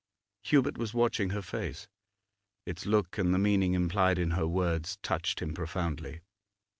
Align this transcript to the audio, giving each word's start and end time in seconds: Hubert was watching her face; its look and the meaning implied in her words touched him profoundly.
Hubert 0.45 0.79
was 0.79 0.95
watching 0.95 1.29
her 1.29 1.43
face; 1.43 1.87
its 2.65 2.87
look 2.87 3.19
and 3.19 3.35
the 3.35 3.37
meaning 3.37 3.75
implied 3.75 4.17
in 4.17 4.31
her 4.31 4.47
words 4.47 4.97
touched 5.03 5.43
him 5.43 5.53
profoundly. 5.53 6.21